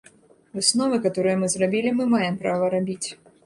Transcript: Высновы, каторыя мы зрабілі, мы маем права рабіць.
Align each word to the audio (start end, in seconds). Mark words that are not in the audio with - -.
Высновы, 0.59 0.97
каторыя 1.03 1.37
мы 1.43 1.51
зрабілі, 1.57 1.95
мы 1.99 2.11
маем 2.17 2.35
права 2.43 2.75
рабіць. 2.79 3.07